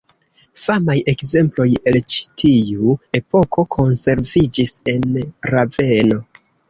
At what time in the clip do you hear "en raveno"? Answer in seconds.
4.95-6.19